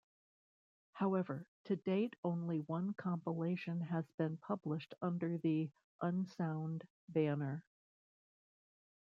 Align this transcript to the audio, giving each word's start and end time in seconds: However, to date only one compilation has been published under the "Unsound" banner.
However, 0.93 1.45
to 1.65 1.75
date 1.75 2.15
only 2.23 2.57
one 2.61 2.95
compilation 2.95 3.81
has 3.81 4.03
been 4.17 4.37
published 4.37 4.95
under 4.99 5.37
the 5.37 5.69
"Unsound" 6.01 6.87
banner. 7.09 7.63